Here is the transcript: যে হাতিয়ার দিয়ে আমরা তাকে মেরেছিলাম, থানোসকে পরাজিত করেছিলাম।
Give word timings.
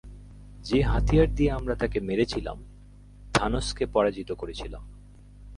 যে 0.63 0.81
হাতিয়ার 0.81 1.29
দিয়ে 1.35 1.51
আমরা 1.51 1.75
তাকে 1.75 1.99
মেরেছিলাম, 1.99 2.57
থানোসকে 3.33 3.85
পরাজিত 3.85 4.31
করেছিলাম। 4.31 4.83